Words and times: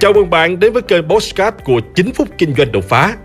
Chào 0.00 0.12
mừng 0.12 0.30
bạn 0.30 0.60
đến 0.60 0.72
với 0.72 0.82
kênh 0.82 1.08
Postcard 1.08 1.56
của 1.64 1.80
9 1.94 2.12
phút 2.12 2.28
kinh 2.38 2.54
doanh 2.54 2.72
đột 2.72 2.84
phá. 2.88 3.16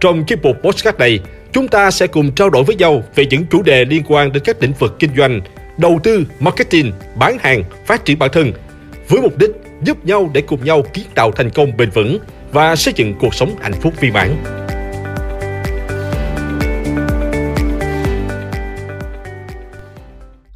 Trong 0.00 0.24
chiếc 0.24 0.42
mục 0.42 0.56
Postcard 0.62 0.98
này, 0.98 1.20
chúng 1.52 1.68
ta 1.68 1.90
sẽ 1.90 2.06
cùng 2.06 2.32
trao 2.32 2.50
đổi 2.50 2.64
với 2.64 2.76
nhau 2.76 3.02
về 3.14 3.26
những 3.26 3.46
chủ 3.50 3.62
đề 3.62 3.84
liên 3.84 4.02
quan 4.08 4.32
đến 4.32 4.42
các 4.46 4.56
lĩnh 4.62 4.72
vực 4.72 4.96
kinh 4.98 5.10
doanh, 5.16 5.40
đầu 5.78 6.00
tư, 6.02 6.24
marketing, 6.40 6.92
bán 7.14 7.38
hàng, 7.40 7.62
phát 7.86 8.04
triển 8.04 8.18
bản 8.18 8.30
thân, 8.32 8.52
với 9.08 9.20
mục 9.20 9.38
đích 9.38 9.50
giúp 9.82 10.04
nhau 10.04 10.30
để 10.34 10.40
cùng 10.40 10.64
nhau 10.64 10.82
kiến 10.92 11.04
tạo 11.14 11.32
thành 11.32 11.50
công 11.50 11.76
bền 11.76 11.90
vững 11.90 12.18
và 12.52 12.76
xây 12.76 12.94
dựng 12.96 13.14
cuộc 13.20 13.34
sống 13.34 13.54
hạnh 13.60 13.74
phúc 13.80 13.94
viên 14.00 14.12
mãn. 14.12 14.36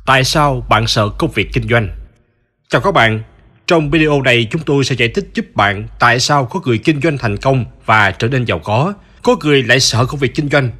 Tại 0.07 0.25
sao 0.25 0.67
bạn 0.69 0.87
sợ 0.87 1.09
công 1.19 1.31
việc 1.31 1.49
kinh 1.53 1.69
doanh? 1.69 1.89
Chào 2.69 2.81
các 2.81 2.95
bạn, 2.95 3.23
trong 3.73 3.91
video 3.91 4.23
này 4.23 4.47
chúng 4.51 4.63
tôi 4.63 4.85
sẽ 4.85 4.95
giải 4.95 5.09
thích 5.09 5.29
giúp 5.35 5.47
bạn 5.55 5.87
tại 5.99 6.21
sao 6.21 6.45
có 6.45 6.61
người 6.65 6.79
kinh 6.79 7.01
doanh 7.01 7.19
thành 7.19 7.37
công 7.37 7.65
và 7.87 8.11
trở 8.11 8.29
nên 8.29 8.45
giàu 8.45 8.59
có, 8.59 8.95
có 9.23 9.37
người 9.43 9.63
lại 9.63 9.81
sợ 9.81 10.07
công 10.07 10.21
việc 10.21 10.35
kinh 10.35 10.49
doanh. 10.49 10.71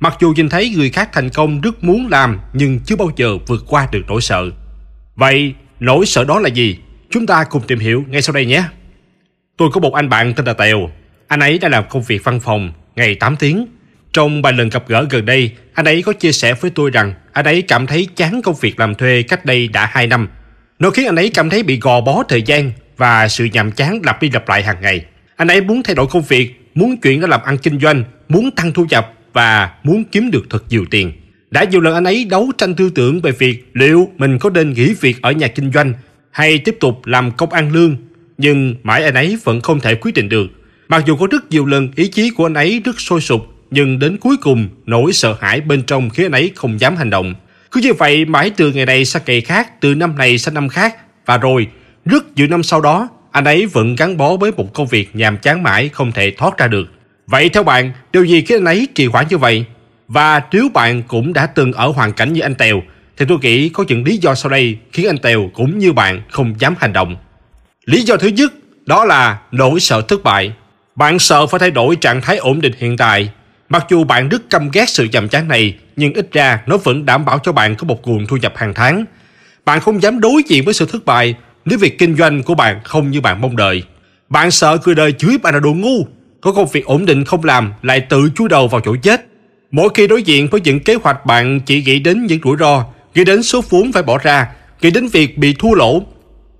Mặc 0.00 0.16
dù 0.20 0.32
nhìn 0.36 0.48
thấy 0.48 0.70
người 0.76 0.90
khác 0.90 1.08
thành 1.12 1.30
công 1.30 1.60
rất 1.60 1.84
muốn 1.84 2.08
làm 2.08 2.40
nhưng 2.52 2.80
chưa 2.80 2.96
bao 2.96 3.10
giờ 3.16 3.38
vượt 3.46 3.64
qua 3.68 3.88
được 3.92 4.00
nỗi 4.08 4.20
sợ. 4.20 4.50
Vậy 5.16 5.54
nỗi 5.80 6.06
sợ 6.06 6.24
đó 6.24 6.38
là 6.38 6.48
gì? 6.48 6.78
Chúng 7.10 7.26
ta 7.26 7.44
cùng 7.44 7.62
tìm 7.66 7.78
hiểu 7.78 8.04
ngay 8.08 8.22
sau 8.22 8.32
đây 8.32 8.46
nhé. 8.46 8.64
Tôi 9.56 9.70
có 9.72 9.80
một 9.80 9.94
anh 9.94 10.08
bạn 10.08 10.34
tên 10.34 10.46
là 10.46 10.52
Tèo. 10.52 10.90
Anh 11.28 11.40
ấy 11.40 11.58
đã 11.58 11.68
làm 11.68 11.84
công 11.90 12.02
việc 12.02 12.24
văn 12.24 12.40
phòng 12.40 12.72
ngày 12.96 13.14
8 13.14 13.36
tiếng. 13.36 13.66
Trong 14.12 14.42
vài 14.42 14.52
lần 14.52 14.68
gặp 14.68 14.88
gỡ 14.88 15.06
gần 15.10 15.26
đây, 15.26 15.50
anh 15.74 15.84
ấy 15.88 16.02
có 16.02 16.12
chia 16.12 16.32
sẻ 16.32 16.54
với 16.54 16.70
tôi 16.70 16.90
rằng 16.90 17.14
anh 17.32 17.44
ấy 17.44 17.62
cảm 17.62 17.86
thấy 17.86 18.08
chán 18.16 18.42
công 18.42 18.54
việc 18.60 18.80
làm 18.80 18.94
thuê 18.94 19.22
cách 19.22 19.44
đây 19.44 19.68
đã 19.68 19.86
2 19.86 20.06
năm 20.06 20.28
nó 20.78 20.90
khiến 20.90 21.06
anh 21.06 21.16
ấy 21.16 21.30
cảm 21.30 21.50
thấy 21.50 21.62
bị 21.62 21.78
gò 21.80 22.00
bó 22.00 22.22
thời 22.28 22.42
gian 22.42 22.72
và 22.96 23.28
sự 23.28 23.44
nhàm 23.44 23.72
chán 23.72 24.00
lặp 24.04 24.22
đi 24.22 24.30
lặp 24.30 24.48
lại 24.48 24.62
hàng 24.62 24.80
ngày. 24.82 25.04
Anh 25.36 25.48
ấy 25.48 25.60
muốn 25.60 25.82
thay 25.82 25.94
đổi 25.94 26.06
công 26.06 26.22
việc, 26.22 26.70
muốn 26.74 26.96
chuyển 26.96 27.20
ra 27.20 27.26
làm 27.26 27.40
ăn 27.44 27.58
kinh 27.58 27.80
doanh, 27.80 28.04
muốn 28.28 28.50
tăng 28.50 28.72
thu 28.72 28.86
nhập 28.90 29.12
và 29.32 29.70
muốn 29.82 30.04
kiếm 30.04 30.30
được 30.30 30.44
thật 30.50 30.64
nhiều 30.68 30.84
tiền. 30.90 31.12
Đã 31.50 31.64
nhiều 31.64 31.80
lần 31.80 31.94
anh 31.94 32.04
ấy 32.04 32.24
đấu 32.24 32.52
tranh 32.58 32.74
tư 32.74 32.90
tưởng 32.94 33.20
về 33.20 33.32
việc 33.32 33.70
liệu 33.72 34.08
mình 34.18 34.38
có 34.38 34.50
nên 34.50 34.72
nghỉ 34.72 34.94
việc 35.00 35.22
ở 35.22 35.32
nhà 35.32 35.48
kinh 35.48 35.72
doanh 35.72 35.92
hay 36.30 36.58
tiếp 36.58 36.76
tục 36.80 37.06
làm 37.06 37.30
công 37.30 37.52
ăn 37.52 37.72
lương, 37.72 37.96
nhưng 38.38 38.74
mãi 38.82 39.04
anh 39.04 39.14
ấy 39.14 39.38
vẫn 39.44 39.60
không 39.60 39.80
thể 39.80 39.94
quyết 39.94 40.14
định 40.14 40.28
được. 40.28 40.46
Mặc 40.88 41.02
dù 41.06 41.16
có 41.16 41.26
rất 41.30 41.50
nhiều 41.50 41.66
lần 41.66 41.88
ý 41.96 42.08
chí 42.08 42.30
của 42.30 42.46
anh 42.46 42.54
ấy 42.54 42.82
rất 42.84 43.00
sôi 43.00 43.20
sục, 43.20 43.46
nhưng 43.70 43.98
đến 43.98 44.16
cuối 44.16 44.36
cùng 44.36 44.68
nỗi 44.86 45.12
sợ 45.12 45.36
hãi 45.40 45.60
bên 45.60 45.82
trong 45.82 46.10
khiến 46.10 46.26
anh 46.26 46.32
ấy 46.32 46.50
không 46.54 46.80
dám 46.80 46.96
hành 46.96 47.10
động. 47.10 47.34
Cứ 47.72 47.80
như 47.80 47.92
vậy 47.92 48.24
mãi 48.24 48.50
từ 48.56 48.72
ngày 48.72 48.86
này 48.86 49.04
sang 49.04 49.22
ngày 49.26 49.40
khác, 49.40 49.80
từ 49.80 49.94
năm 49.94 50.18
này 50.18 50.38
sang 50.38 50.54
năm 50.54 50.68
khác. 50.68 50.96
Và 51.26 51.38
rồi, 51.38 51.66
rất 52.04 52.24
nhiều 52.36 52.46
năm 52.46 52.62
sau 52.62 52.80
đó, 52.80 53.08
anh 53.30 53.44
ấy 53.44 53.66
vẫn 53.66 53.96
gắn 53.96 54.16
bó 54.16 54.36
với 54.36 54.52
một 54.56 54.74
công 54.74 54.86
việc 54.86 55.16
nhàm 55.16 55.36
chán 55.36 55.62
mãi 55.62 55.88
không 55.88 56.12
thể 56.12 56.30
thoát 56.30 56.58
ra 56.58 56.66
được. 56.66 56.86
Vậy 57.26 57.48
theo 57.48 57.62
bạn, 57.62 57.92
điều 58.12 58.24
gì 58.24 58.42
khiến 58.42 58.58
anh 58.58 58.64
ấy 58.64 58.88
trì 58.94 59.06
hoãn 59.06 59.26
như 59.28 59.38
vậy? 59.38 59.64
Và 60.08 60.42
nếu 60.52 60.68
bạn 60.74 61.02
cũng 61.02 61.32
đã 61.32 61.46
từng 61.46 61.72
ở 61.72 61.88
hoàn 61.88 62.12
cảnh 62.12 62.32
như 62.32 62.40
anh 62.40 62.54
Tèo, 62.54 62.82
thì 63.16 63.26
tôi 63.28 63.38
nghĩ 63.42 63.68
có 63.68 63.84
những 63.88 64.04
lý 64.04 64.16
do 64.16 64.34
sau 64.34 64.50
đây 64.50 64.78
khiến 64.92 65.06
anh 65.06 65.18
Tèo 65.18 65.50
cũng 65.54 65.78
như 65.78 65.92
bạn 65.92 66.22
không 66.30 66.54
dám 66.58 66.74
hành 66.78 66.92
động. 66.92 67.16
Lý 67.84 68.02
do 68.02 68.16
thứ 68.16 68.28
nhất, 68.28 68.52
đó 68.86 69.04
là 69.04 69.38
nỗi 69.52 69.80
sợ 69.80 70.02
thất 70.02 70.22
bại. 70.22 70.52
Bạn 70.96 71.18
sợ 71.18 71.46
phải 71.46 71.60
thay 71.60 71.70
đổi 71.70 71.96
trạng 71.96 72.20
thái 72.20 72.36
ổn 72.36 72.60
định 72.60 72.72
hiện 72.78 72.96
tại 72.96 73.30
Mặc 73.72 73.86
dù 73.88 74.04
bạn 74.04 74.28
rất 74.28 74.50
căm 74.50 74.70
ghét 74.72 74.88
sự 74.88 75.08
chậm 75.12 75.28
chán 75.28 75.48
này, 75.48 75.74
nhưng 75.96 76.14
ít 76.14 76.32
ra 76.32 76.62
nó 76.66 76.76
vẫn 76.76 77.06
đảm 77.06 77.24
bảo 77.24 77.38
cho 77.42 77.52
bạn 77.52 77.76
có 77.76 77.84
một 77.86 78.08
nguồn 78.08 78.26
thu 78.26 78.36
nhập 78.36 78.52
hàng 78.56 78.74
tháng. 78.74 79.04
Bạn 79.64 79.80
không 79.80 80.02
dám 80.02 80.20
đối 80.20 80.42
diện 80.46 80.64
với 80.64 80.74
sự 80.74 80.86
thất 80.86 81.04
bại 81.04 81.34
nếu 81.64 81.78
việc 81.78 81.98
kinh 81.98 82.16
doanh 82.16 82.42
của 82.42 82.54
bạn 82.54 82.80
không 82.84 83.10
như 83.10 83.20
bạn 83.20 83.40
mong 83.40 83.56
đợi. 83.56 83.82
Bạn 84.28 84.50
sợ 84.50 84.76
cười 84.76 84.94
đời 84.94 85.12
chửi 85.12 85.38
bạn 85.42 85.54
là 85.54 85.60
đồ 85.60 85.72
ngu, 85.72 86.06
có 86.40 86.52
công 86.52 86.68
việc 86.72 86.84
ổn 86.84 87.06
định 87.06 87.24
không 87.24 87.44
làm 87.44 87.72
lại 87.82 88.00
tự 88.00 88.30
chui 88.34 88.48
đầu 88.48 88.68
vào 88.68 88.80
chỗ 88.80 88.96
chết. 89.02 89.26
Mỗi 89.70 89.88
khi 89.94 90.06
đối 90.06 90.22
diện 90.22 90.48
với 90.48 90.60
những 90.60 90.80
kế 90.80 90.94
hoạch 90.94 91.26
bạn 91.26 91.60
chỉ 91.60 91.82
nghĩ 91.82 91.98
đến 91.98 92.26
những 92.26 92.40
rủi 92.44 92.56
ro, 92.58 92.84
nghĩ 93.14 93.24
đến 93.24 93.42
số 93.42 93.60
vốn 93.68 93.92
phải 93.92 94.02
bỏ 94.02 94.18
ra, 94.18 94.48
nghĩ 94.80 94.90
đến 94.90 95.08
việc 95.08 95.38
bị 95.38 95.54
thua 95.58 95.74
lỗ. 95.74 96.02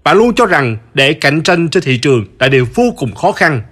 Bạn 0.04 0.19
luôn 0.19 0.34
cho 0.34 0.47
rằng 0.47 0.76
để 0.94 1.12
cạnh 1.12 1.42
tranh 1.42 1.69
trên 1.69 1.82
thị 1.82 1.98
trường 1.98 2.25
là 2.38 2.48
điều 2.48 2.66
vô 2.75 2.94
cùng 2.97 3.14
khó 3.14 3.32
khăn. 3.32 3.62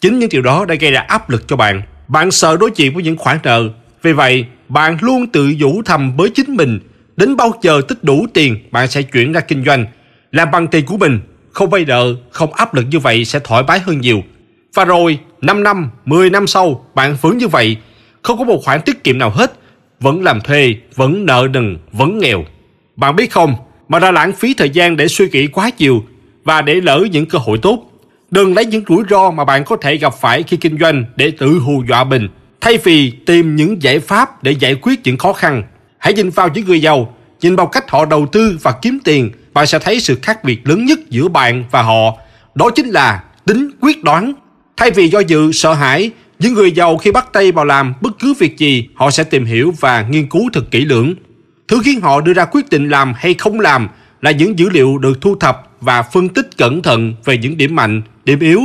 Chính 0.00 0.18
những 0.18 0.28
điều 0.32 0.42
đó 0.42 0.64
đã 0.64 0.74
gây 0.74 0.90
ra 0.90 1.00
áp 1.00 1.30
lực 1.30 1.48
cho 1.48 1.56
bạn. 1.56 1.82
Bạn 2.08 2.30
sợ 2.30 2.56
đối 2.56 2.70
diện 2.74 2.94
với 2.94 3.02
những 3.02 3.16
khoản 3.16 3.38
nợ. 3.42 3.68
Vì 4.02 4.12
vậy, 4.12 4.44
bạn 4.68 4.98
luôn 5.00 5.26
tự 5.26 5.52
vũ 5.58 5.82
thầm 5.84 6.16
với 6.16 6.30
chính 6.30 6.56
mình. 6.56 6.80
Đến 7.16 7.36
bao 7.36 7.52
giờ 7.62 7.80
tích 7.88 8.04
đủ 8.04 8.26
tiền, 8.34 8.58
bạn 8.70 8.88
sẽ 8.88 9.02
chuyển 9.02 9.32
ra 9.32 9.40
kinh 9.40 9.64
doanh. 9.64 9.86
Làm 10.32 10.50
bằng 10.50 10.66
tiền 10.66 10.86
của 10.86 10.96
mình, 10.96 11.20
không 11.52 11.70
vay 11.70 11.84
nợ, 11.84 12.14
không 12.30 12.52
áp 12.52 12.74
lực 12.74 12.86
như 12.90 12.98
vậy 12.98 13.24
sẽ 13.24 13.38
thoải 13.44 13.62
mái 13.62 13.78
hơn 13.78 14.00
nhiều. 14.00 14.22
Và 14.74 14.84
rồi, 14.84 15.18
5 15.40 15.62
năm, 15.62 15.90
10 16.04 16.30
năm 16.30 16.46
sau, 16.46 16.86
bạn 16.94 17.16
vẫn 17.20 17.38
như 17.38 17.48
vậy. 17.48 17.76
Không 18.22 18.38
có 18.38 18.44
một 18.44 18.60
khoản 18.64 18.80
tiết 18.82 19.04
kiệm 19.04 19.18
nào 19.18 19.30
hết. 19.30 19.52
Vẫn 20.00 20.22
làm 20.22 20.40
thuê, 20.40 20.74
vẫn 20.94 21.26
nợ 21.26 21.48
nần, 21.52 21.78
vẫn 21.92 22.18
nghèo. 22.18 22.44
Bạn 22.96 23.16
biết 23.16 23.32
không, 23.32 23.54
mà 23.88 23.98
đã 23.98 24.10
lãng 24.10 24.32
phí 24.32 24.54
thời 24.54 24.70
gian 24.70 24.96
để 24.96 25.08
suy 25.08 25.28
nghĩ 25.28 25.46
quá 25.46 25.70
nhiều 25.78 26.04
và 26.44 26.62
để 26.62 26.74
lỡ 26.74 27.04
những 27.12 27.26
cơ 27.26 27.38
hội 27.38 27.58
tốt. 27.58 27.87
Đừng 28.30 28.54
lấy 28.54 28.66
những 28.66 28.84
rủi 28.88 29.02
ro 29.10 29.30
mà 29.30 29.44
bạn 29.44 29.64
có 29.64 29.76
thể 29.76 29.96
gặp 29.96 30.14
phải 30.20 30.42
khi 30.42 30.56
kinh 30.56 30.78
doanh 30.78 31.04
để 31.16 31.32
tự 31.38 31.58
hù 31.58 31.84
dọa 31.88 32.04
mình. 32.04 32.28
Thay 32.60 32.78
vì 32.84 33.10
tìm 33.10 33.56
những 33.56 33.82
giải 33.82 34.00
pháp 34.00 34.42
để 34.42 34.52
giải 34.52 34.74
quyết 34.74 35.00
những 35.04 35.16
khó 35.16 35.32
khăn, 35.32 35.62
hãy 35.98 36.12
nhìn 36.14 36.30
vào 36.30 36.48
những 36.54 36.66
người 36.66 36.82
giàu, 36.82 37.14
nhìn 37.40 37.56
vào 37.56 37.66
cách 37.66 37.90
họ 37.90 38.04
đầu 38.04 38.26
tư 38.26 38.58
và 38.62 38.72
kiếm 38.82 38.98
tiền, 39.04 39.30
bạn 39.54 39.66
sẽ 39.66 39.78
thấy 39.78 40.00
sự 40.00 40.18
khác 40.22 40.44
biệt 40.44 40.68
lớn 40.68 40.84
nhất 40.84 40.98
giữa 41.10 41.28
bạn 41.28 41.64
và 41.70 41.82
họ. 41.82 42.16
Đó 42.54 42.70
chính 42.70 42.88
là 42.88 43.22
tính 43.44 43.70
quyết 43.80 44.04
đoán. 44.04 44.32
Thay 44.76 44.90
vì 44.90 45.08
do 45.08 45.20
dự, 45.20 45.52
sợ 45.52 45.74
hãi, 45.74 46.10
những 46.38 46.54
người 46.54 46.72
giàu 46.72 46.98
khi 46.98 47.12
bắt 47.12 47.28
tay 47.32 47.52
vào 47.52 47.64
làm 47.64 47.94
bất 48.00 48.18
cứ 48.18 48.34
việc 48.38 48.58
gì, 48.58 48.88
họ 48.94 49.10
sẽ 49.10 49.24
tìm 49.24 49.44
hiểu 49.44 49.74
và 49.80 50.02
nghiên 50.02 50.28
cứu 50.28 50.42
thật 50.52 50.70
kỹ 50.70 50.84
lưỡng. 50.84 51.14
Thứ 51.68 51.80
khiến 51.84 52.00
họ 52.00 52.20
đưa 52.20 52.32
ra 52.32 52.44
quyết 52.44 52.70
định 52.70 52.88
làm 52.88 53.12
hay 53.16 53.34
không 53.34 53.60
làm 53.60 53.88
là 54.20 54.30
những 54.30 54.58
dữ 54.58 54.70
liệu 54.70 54.98
được 54.98 55.20
thu 55.20 55.34
thập 55.34 55.67
và 55.80 56.02
phân 56.02 56.28
tích 56.28 56.48
cẩn 56.56 56.82
thận 56.82 57.14
về 57.24 57.38
những 57.38 57.56
điểm 57.56 57.76
mạnh, 57.76 58.02
điểm 58.24 58.40
yếu, 58.40 58.60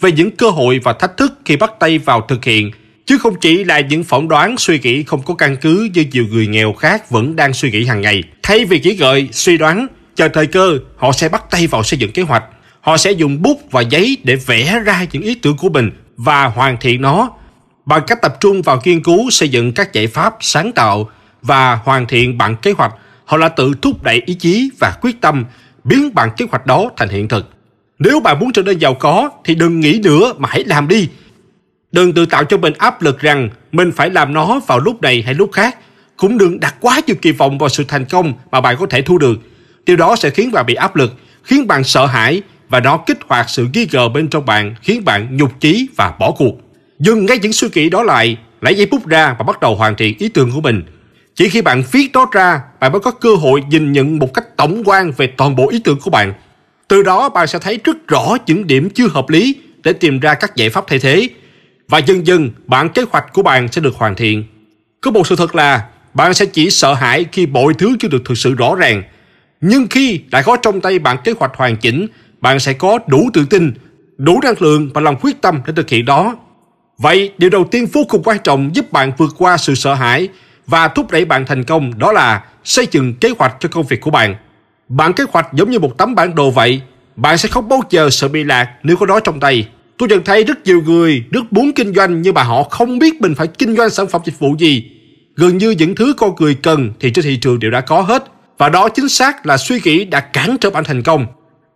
về 0.00 0.12
những 0.12 0.30
cơ 0.30 0.50
hội 0.50 0.80
và 0.84 0.92
thách 0.92 1.16
thức 1.16 1.38
khi 1.44 1.56
bắt 1.56 1.72
tay 1.80 1.98
vào 1.98 2.20
thực 2.28 2.44
hiện, 2.44 2.70
chứ 3.06 3.18
không 3.18 3.34
chỉ 3.40 3.64
là 3.64 3.80
những 3.80 4.04
phỏng 4.04 4.28
đoán 4.28 4.58
suy 4.58 4.78
nghĩ 4.78 5.02
không 5.02 5.22
có 5.22 5.34
căn 5.34 5.56
cứ 5.56 5.88
như 5.94 6.04
nhiều 6.12 6.24
người 6.30 6.46
nghèo 6.46 6.72
khác 6.72 7.10
vẫn 7.10 7.36
đang 7.36 7.52
suy 7.52 7.70
nghĩ 7.70 7.84
hàng 7.84 8.00
ngày. 8.00 8.22
Thay 8.42 8.64
vì 8.64 8.78
chỉ 8.78 8.94
gợi, 8.94 9.28
suy 9.32 9.56
đoán, 9.56 9.86
chờ 10.16 10.28
thời 10.28 10.46
cơ, 10.46 10.78
họ 10.96 11.12
sẽ 11.12 11.28
bắt 11.28 11.44
tay 11.50 11.66
vào 11.66 11.82
xây 11.82 11.98
dựng 11.98 12.12
kế 12.12 12.22
hoạch. 12.22 12.44
Họ 12.80 12.96
sẽ 12.96 13.12
dùng 13.12 13.42
bút 13.42 13.70
và 13.70 13.80
giấy 13.80 14.16
để 14.24 14.36
vẽ 14.36 14.80
ra 14.84 15.06
những 15.12 15.22
ý 15.22 15.34
tưởng 15.34 15.56
của 15.56 15.68
mình 15.68 15.90
và 16.16 16.46
hoàn 16.46 16.76
thiện 16.80 17.02
nó 17.02 17.30
bằng 17.86 18.02
cách 18.06 18.18
tập 18.22 18.36
trung 18.40 18.62
vào 18.62 18.80
nghiên 18.84 19.02
cứu 19.02 19.30
xây 19.30 19.48
dựng 19.48 19.72
các 19.72 19.92
giải 19.92 20.06
pháp 20.06 20.36
sáng 20.40 20.72
tạo 20.72 21.10
và 21.42 21.74
hoàn 21.74 22.06
thiện 22.06 22.38
bản 22.38 22.56
kế 22.56 22.72
hoạch 22.72 22.92
họ 23.24 23.36
là 23.36 23.48
tự 23.48 23.72
thúc 23.82 24.02
đẩy 24.02 24.22
ý 24.26 24.34
chí 24.34 24.70
và 24.80 24.90
quyết 25.00 25.20
tâm 25.20 25.44
biến 25.88 26.14
bản 26.14 26.30
kế 26.36 26.46
hoạch 26.50 26.66
đó 26.66 26.90
thành 26.96 27.08
hiện 27.08 27.28
thực. 27.28 27.50
Nếu 27.98 28.20
bạn 28.20 28.38
muốn 28.38 28.52
trở 28.52 28.62
nên 28.62 28.78
giàu 28.78 28.94
có 28.94 29.30
thì 29.44 29.54
đừng 29.54 29.80
nghĩ 29.80 30.00
nữa 30.04 30.32
mà 30.38 30.48
hãy 30.52 30.64
làm 30.64 30.88
đi. 30.88 31.08
Đừng 31.92 32.12
tự 32.12 32.26
tạo 32.26 32.44
cho 32.44 32.56
mình 32.56 32.72
áp 32.78 33.02
lực 33.02 33.20
rằng 33.20 33.50
mình 33.72 33.92
phải 33.92 34.10
làm 34.10 34.34
nó 34.34 34.60
vào 34.66 34.78
lúc 34.78 35.02
này 35.02 35.22
hay 35.22 35.34
lúc 35.34 35.52
khác. 35.52 35.78
Cũng 36.16 36.38
đừng 36.38 36.60
đặt 36.60 36.74
quá 36.80 37.00
nhiều 37.06 37.16
kỳ 37.22 37.32
vọng 37.32 37.58
vào 37.58 37.68
sự 37.68 37.84
thành 37.88 38.04
công 38.04 38.32
mà 38.50 38.60
bạn 38.60 38.76
có 38.80 38.86
thể 38.86 39.02
thu 39.02 39.18
được. 39.18 39.38
Điều 39.86 39.96
đó 39.96 40.16
sẽ 40.16 40.30
khiến 40.30 40.52
bạn 40.52 40.66
bị 40.66 40.74
áp 40.74 40.96
lực, 40.96 41.14
khiến 41.44 41.66
bạn 41.66 41.84
sợ 41.84 42.06
hãi 42.06 42.42
và 42.68 42.80
nó 42.80 42.96
kích 42.96 43.18
hoạt 43.28 43.50
sự 43.50 43.66
nghi 43.74 43.86
ngờ 43.92 44.08
bên 44.08 44.28
trong 44.28 44.46
bạn 44.46 44.74
khiến 44.82 45.04
bạn 45.04 45.36
nhục 45.36 45.60
chí 45.60 45.88
và 45.96 46.12
bỏ 46.18 46.30
cuộc. 46.30 46.52
Dừng 46.98 47.26
ngay 47.26 47.38
những 47.42 47.52
suy 47.52 47.68
nghĩ 47.74 47.90
đó 47.90 48.02
lại, 48.02 48.36
lấy 48.60 48.74
giấy 48.74 48.86
bút 48.86 49.06
ra 49.06 49.34
và 49.38 49.44
bắt 49.44 49.60
đầu 49.60 49.74
hoàn 49.74 49.96
thiện 49.96 50.18
ý 50.18 50.28
tưởng 50.28 50.50
của 50.54 50.60
mình– 50.60 50.82
chỉ 51.38 51.48
khi 51.48 51.62
bạn 51.62 51.82
viết 51.92 52.10
nó 52.12 52.26
ra, 52.32 52.60
bạn 52.80 52.92
mới 52.92 53.00
có 53.00 53.10
cơ 53.10 53.34
hội 53.34 53.62
nhìn 53.70 53.92
nhận 53.92 54.18
một 54.18 54.34
cách 54.34 54.56
tổng 54.56 54.82
quan 54.84 55.12
về 55.16 55.26
toàn 55.26 55.56
bộ 55.56 55.68
ý 55.68 55.80
tưởng 55.84 56.00
của 56.00 56.10
bạn. 56.10 56.32
Từ 56.88 57.02
đó 57.02 57.28
bạn 57.28 57.46
sẽ 57.46 57.58
thấy 57.58 57.78
rất 57.84 58.08
rõ 58.08 58.36
những 58.46 58.66
điểm 58.66 58.90
chưa 58.90 59.08
hợp 59.08 59.28
lý 59.28 59.56
để 59.82 59.92
tìm 59.92 60.20
ra 60.20 60.34
các 60.34 60.56
giải 60.56 60.70
pháp 60.70 60.84
thay 60.88 60.98
thế. 60.98 61.28
Và 61.88 61.98
dần 61.98 62.26
dần 62.26 62.50
bản 62.66 62.88
kế 62.88 63.02
hoạch 63.10 63.32
của 63.32 63.42
bạn 63.42 63.68
sẽ 63.68 63.80
được 63.80 63.94
hoàn 63.96 64.14
thiện. 64.14 64.44
Có 65.00 65.10
một 65.10 65.26
sự 65.26 65.36
thật 65.36 65.54
là 65.54 65.84
bạn 66.14 66.34
sẽ 66.34 66.46
chỉ 66.46 66.70
sợ 66.70 66.94
hãi 66.94 67.24
khi 67.32 67.46
mọi 67.46 67.74
thứ 67.74 67.96
chưa 68.00 68.08
được 68.08 68.22
thực 68.24 68.38
sự 68.38 68.54
rõ 68.54 68.74
ràng. 68.74 69.02
Nhưng 69.60 69.86
khi 69.90 70.20
đã 70.30 70.42
có 70.42 70.56
trong 70.56 70.80
tay 70.80 70.98
bản 70.98 71.16
kế 71.24 71.32
hoạch 71.38 71.56
hoàn 71.56 71.76
chỉnh, 71.76 72.06
bạn 72.40 72.60
sẽ 72.60 72.72
có 72.72 72.98
đủ 73.06 73.30
tự 73.34 73.44
tin, 73.50 73.72
đủ 74.16 74.40
năng 74.42 74.62
lượng 74.62 74.90
và 74.94 75.00
lòng 75.00 75.16
quyết 75.20 75.40
tâm 75.40 75.60
để 75.66 75.72
thực 75.76 75.88
hiện 75.88 76.04
đó. 76.04 76.36
Vậy 76.98 77.32
điều 77.38 77.50
đầu 77.50 77.64
tiên 77.64 77.86
vô 77.92 78.04
cùng 78.08 78.22
quan 78.22 78.38
trọng 78.44 78.70
giúp 78.74 78.92
bạn 78.92 79.12
vượt 79.18 79.34
qua 79.38 79.56
sự 79.56 79.74
sợ 79.74 79.94
hãi 79.94 80.28
và 80.68 80.88
thúc 80.88 81.10
đẩy 81.10 81.24
bạn 81.24 81.46
thành 81.46 81.64
công 81.64 81.98
đó 81.98 82.12
là 82.12 82.44
xây 82.64 82.86
dựng 82.90 83.14
kế 83.14 83.30
hoạch 83.38 83.56
cho 83.60 83.68
công 83.68 83.86
việc 83.86 84.00
của 84.00 84.10
bạn. 84.10 84.36
Bản 84.88 85.12
kế 85.12 85.24
hoạch 85.32 85.46
giống 85.52 85.70
như 85.70 85.78
một 85.78 85.98
tấm 85.98 86.14
bản 86.14 86.34
đồ 86.34 86.50
vậy, 86.50 86.80
bạn 87.16 87.38
sẽ 87.38 87.48
không 87.48 87.68
bao 87.68 87.82
giờ 87.90 88.10
sợ 88.10 88.28
bị 88.28 88.44
lạc 88.44 88.70
nếu 88.82 88.96
có 88.96 89.06
nó 89.06 89.20
trong 89.20 89.40
tay. 89.40 89.68
Tôi 89.98 90.08
nhận 90.08 90.24
thấy 90.24 90.44
rất 90.44 90.64
nhiều 90.64 90.82
người 90.86 91.24
rất 91.30 91.52
muốn 91.52 91.72
kinh 91.72 91.94
doanh 91.94 92.22
nhưng 92.22 92.34
mà 92.34 92.42
họ 92.42 92.62
không 92.62 92.98
biết 92.98 93.20
mình 93.20 93.34
phải 93.34 93.46
kinh 93.46 93.76
doanh 93.76 93.90
sản 93.90 94.06
phẩm 94.08 94.22
dịch 94.24 94.38
vụ 94.38 94.56
gì. 94.58 94.90
Gần 95.36 95.58
như 95.58 95.70
những 95.70 95.94
thứ 95.94 96.14
con 96.16 96.34
người 96.38 96.54
cần 96.54 96.92
thì 97.00 97.10
trên 97.10 97.24
thị 97.24 97.36
trường 97.36 97.58
đều 97.58 97.70
đã 97.70 97.80
có 97.80 98.00
hết. 98.00 98.24
Và 98.58 98.68
đó 98.68 98.88
chính 98.88 99.08
xác 99.08 99.46
là 99.46 99.56
suy 99.56 99.80
nghĩ 99.84 100.04
đã 100.04 100.20
cản 100.20 100.56
trở 100.60 100.70
bạn 100.70 100.84
thành 100.84 101.02
công. 101.02 101.26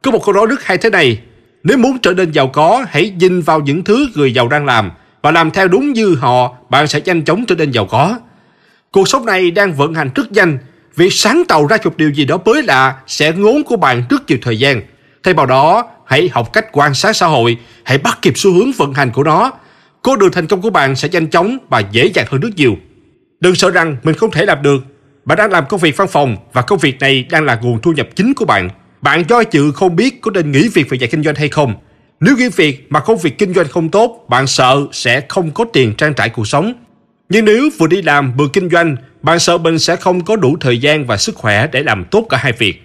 Có 0.02 0.10
một 0.10 0.24
câu 0.24 0.34
nói 0.34 0.46
rất 0.46 0.64
hay 0.64 0.78
thế 0.78 0.90
này. 0.90 1.18
Nếu 1.62 1.78
muốn 1.78 1.98
trở 1.98 2.12
nên 2.12 2.32
giàu 2.32 2.48
có, 2.48 2.84
hãy 2.88 3.10
nhìn 3.10 3.40
vào 3.40 3.60
những 3.60 3.84
thứ 3.84 4.08
người 4.14 4.34
giàu 4.34 4.48
đang 4.48 4.64
làm 4.64 4.90
và 5.22 5.30
làm 5.30 5.50
theo 5.50 5.68
đúng 5.68 5.92
như 5.92 6.14
họ, 6.14 6.56
bạn 6.70 6.86
sẽ 6.86 7.00
nhanh 7.00 7.24
chóng 7.24 7.44
trở 7.46 7.54
nên 7.54 7.70
giàu 7.70 7.86
có. 7.86 8.18
Cuộc 8.92 9.08
sống 9.08 9.26
này 9.26 9.50
đang 9.50 9.74
vận 9.74 9.94
hành 9.94 10.10
rất 10.14 10.32
nhanh. 10.32 10.58
Việc 10.96 11.12
sáng 11.12 11.42
tạo 11.48 11.66
ra 11.66 11.76
một 11.84 11.96
điều 11.96 12.10
gì 12.10 12.24
đó 12.24 12.38
mới 12.44 12.62
lạ 12.62 12.96
sẽ 13.06 13.32
ngốn 13.32 13.62
của 13.62 13.76
bạn 13.76 14.02
rất 14.10 14.22
nhiều 14.28 14.38
thời 14.42 14.58
gian. 14.58 14.82
Thay 15.22 15.34
vào 15.34 15.46
đó, 15.46 15.90
hãy 16.06 16.30
học 16.32 16.52
cách 16.52 16.66
quan 16.72 16.94
sát 16.94 17.16
xã 17.16 17.26
hội, 17.26 17.56
hãy 17.84 17.98
bắt 17.98 18.18
kịp 18.22 18.32
xu 18.36 18.52
hướng 18.52 18.72
vận 18.72 18.94
hành 18.94 19.10
của 19.10 19.24
nó. 19.24 19.52
Con 20.02 20.18
đường 20.18 20.32
thành 20.32 20.46
công 20.46 20.62
của 20.62 20.70
bạn 20.70 20.96
sẽ 20.96 21.08
nhanh 21.08 21.30
chóng 21.30 21.58
và 21.68 21.80
dễ 21.80 22.06
dàng 22.14 22.26
hơn 22.30 22.40
rất 22.40 22.48
nhiều. 22.56 22.76
Đừng 23.40 23.54
sợ 23.54 23.70
rằng 23.70 23.96
mình 24.02 24.14
không 24.14 24.30
thể 24.30 24.46
làm 24.46 24.62
được. 24.62 24.84
Bạn 25.24 25.38
đang 25.38 25.50
làm 25.50 25.64
công 25.68 25.80
việc 25.80 25.96
văn 25.96 26.08
phòng 26.08 26.36
và 26.52 26.62
công 26.62 26.78
việc 26.78 27.00
này 27.00 27.26
đang 27.30 27.44
là 27.44 27.58
nguồn 27.62 27.80
thu 27.82 27.92
nhập 27.92 28.08
chính 28.16 28.34
của 28.34 28.44
bạn. 28.44 28.68
Bạn 29.00 29.24
do 29.28 29.42
dự 29.50 29.72
không 29.72 29.96
biết 29.96 30.20
có 30.20 30.30
nên 30.30 30.52
nghỉ 30.52 30.68
việc 30.68 30.90
về 30.90 30.98
dạy 30.98 31.08
kinh 31.12 31.22
doanh 31.22 31.34
hay 31.34 31.48
không. 31.48 31.74
Nếu 32.20 32.36
nghỉ 32.36 32.48
việc 32.48 32.86
mà 32.90 33.00
công 33.00 33.18
việc 33.18 33.38
kinh 33.38 33.54
doanh 33.54 33.68
không 33.68 33.88
tốt, 33.88 34.24
bạn 34.28 34.46
sợ 34.46 34.86
sẽ 34.92 35.22
không 35.28 35.50
có 35.50 35.64
tiền 35.72 35.94
trang 35.94 36.14
trải 36.14 36.28
cuộc 36.28 36.48
sống. 36.48 36.72
Nhưng 37.32 37.44
nếu 37.44 37.70
vừa 37.78 37.86
đi 37.86 38.02
làm 38.02 38.32
vừa 38.36 38.48
kinh 38.52 38.70
doanh, 38.70 38.96
bạn 39.22 39.38
sợ 39.38 39.58
mình 39.58 39.78
sẽ 39.78 39.96
không 39.96 40.24
có 40.24 40.36
đủ 40.36 40.56
thời 40.60 40.78
gian 40.78 41.06
và 41.06 41.16
sức 41.16 41.34
khỏe 41.34 41.66
để 41.72 41.82
làm 41.82 42.04
tốt 42.04 42.26
cả 42.30 42.36
hai 42.36 42.52
việc. 42.52 42.82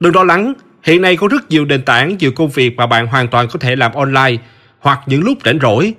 Đừng 0.00 0.14
lo 0.14 0.24
lắng, 0.24 0.52
hiện 0.82 1.02
nay 1.02 1.16
có 1.16 1.28
rất 1.28 1.50
nhiều 1.50 1.64
nền 1.64 1.82
tảng, 1.82 2.16
nhiều 2.18 2.32
công 2.32 2.48
việc 2.48 2.76
mà 2.76 2.86
bạn 2.86 3.06
hoàn 3.06 3.28
toàn 3.28 3.48
có 3.52 3.58
thể 3.58 3.76
làm 3.76 3.92
online 3.92 4.36
hoặc 4.78 5.00
những 5.06 5.22
lúc 5.22 5.38
rảnh 5.44 5.58
rỗi. 5.62 5.94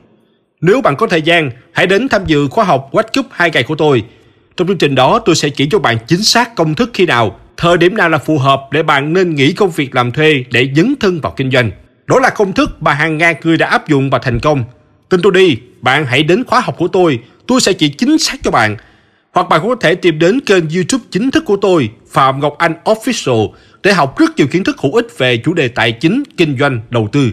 Nếu 0.62 0.82
bạn 0.82 0.96
có 0.96 1.08
thời 1.08 1.22
gian, 1.22 1.52
hãy 1.72 1.88
đến 1.88 2.10
tham 2.10 2.26
dự 2.26 2.48
khóa 2.48 2.66
học 2.66 2.90
What's 2.92 3.20
Up 3.20 3.26
2 3.32 3.52
ngày 3.52 3.64
của 3.64 3.76
tôi. 3.76 4.04
Trong 4.58 4.68
chương 4.68 4.78
trình 4.78 4.96
đó, 4.96 5.20
tôi 5.26 5.36
sẽ 5.36 5.50
chỉ 5.50 5.68
cho 5.72 5.80
bạn 5.80 5.98
chính 6.08 6.24
xác 6.24 6.56
công 6.56 6.76
thức 6.76 6.90
khi 6.94 7.06
nào, 7.06 7.40
thời 7.58 7.78
điểm 7.78 7.98
nào 7.98 8.10
là 8.10 8.18
phù 8.18 8.38
hợp 8.38 8.62
để 8.72 8.84
bạn 8.84 9.14
nên 9.14 9.36
nghỉ 9.36 9.54
công 9.54 9.72
việc 9.72 9.96
làm 9.96 10.12
thuê 10.12 10.44
để 10.52 10.70
dấn 10.76 10.96
thân 11.00 11.22
vào 11.22 11.34
kinh 11.38 11.52
doanh. 11.52 11.72
Đó 12.08 12.20
là 12.20 12.30
công 12.30 12.54
thức 12.54 12.82
mà 12.84 12.94
hàng 12.94 13.18
ngàn 13.18 13.36
người 13.44 13.58
đã 13.58 13.68
áp 13.68 13.88
dụng 13.88 14.10
và 14.10 14.20
thành 14.20 14.40
công. 14.40 14.64
Tin 15.10 15.22
tôi 15.24 15.32
đi, 15.32 15.58
bạn 15.82 16.06
hãy 16.06 16.24
đến 16.24 16.44
khóa 16.44 16.60
học 16.60 16.76
của 16.78 16.88
tôi, 16.88 17.20
tôi 17.52 17.62
sẽ 17.62 17.74
chỉ 17.74 17.90
chính 17.90 18.18
xác 18.18 18.36
cho 18.44 18.52
bạn. 18.52 18.78
Hoặc 19.32 19.50
bạn 19.50 19.62
có 19.64 19.76
thể 19.76 19.96
tìm 19.96 20.20
đến 20.20 20.40
kênh 20.40 20.70
YouTube 20.70 21.04
chính 21.12 21.32
thức 21.32 21.44
của 21.46 21.56
tôi, 21.56 21.90
Phạm 22.12 22.40
Ngọc 22.40 22.56
Anh 22.58 22.74
Official, 22.84 23.50
để 23.84 23.94
học 23.94 24.20
rất 24.20 24.38
nhiều 24.38 24.48
kiến 24.48 24.64
thức 24.64 24.78
hữu 24.80 24.94
ích 24.96 25.08
về 25.18 25.38
chủ 25.38 25.54
đề 25.54 25.68
tài 25.68 25.92
chính, 25.92 26.24
kinh 26.38 26.58
doanh, 26.60 26.82
đầu 26.90 27.10
tư. 27.12 27.32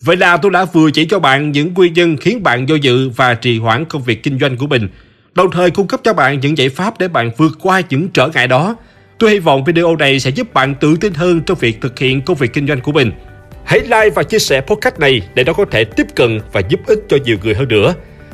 Vậy 0.00 0.16
là 0.16 0.36
tôi 0.36 0.50
đã 0.50 0.64
vừa 0.64 0.90
chỉ 0.90 1.04
cho 1.04 1.18
bạn 1.18 1.52
những 1.52 1.74
nguyên 1.74 1.92
nhân 1.92 2.16
khiến 2.16 2.42
bạn 2.42 2.68
do 2.68 2.74
dự 2.74 3.08
và 3.08 3.34
trì 3.34 3.58
hoãn 3.58 3.84
công 3.84 4.02
việc 4.02 4.22
kinh 4.22 4.38
doanh 4.38 4.56
của 4.56 4.66
mình, 4.66 4.88
đồng 5.34 5.50
thời 5.50 5.70
cung 5.70 5.86
cấp 5.86 6.00
cho 6.04 6.12
bạn 6.12 6.40
những 6.40 6.58
giải 6.58 6.68
pháp 6.68 6.98
để 6.98 7.08
bạn 7.08 7.30
vượt 7.36 7.52
qua 7.60 7.82
những 7.90 8.08
trở 8.08 8.28
ngại 8.28 8.48
đó. 8.48 8.76
Tôi 9.18 9.30
hy 9.30 9.38
vọng 9.38 9.64
video 9.64 9.96
này 9.96 10.20
sẽ 10.20 10.30
giúp 10.30 10.54
bạn 10.54 10.74
tự 10.74 10.96
tin 10.96 11.14
hơn 11.14 11.40
trong 11.46 11.58
việc 11.58 11.80
thực 11.80 11.98
hiện 11.98 12.22
công 12.22 12.36
việc 12.36 12.52
kinh 12.52 12.66
doanh 12.66 12.80
của 12.80 12.92
mình. 12.92 13.12
Hãy 13.64 13.80
like 13.80 14.10
và 14.14 14.22
chia 14.22 14.38
sẻ 14.38 14.60
podcast 14.60 14.98
này 14.98 15.22
để 15.34 15.44
nó 15.44 15.52
có 15.52 15.64
thể 15.70 15.84
tiếp 15.84 16.06
cận 16.16 16.40
và 16.52 16.60
giúp 16.68 16.80
ích 16.86 16.98
cho 17.08 17.16
nhiều 17.24 17.36
người 17.42 17.54
hơn 17.54 17.68
nữa. 17.68 17.94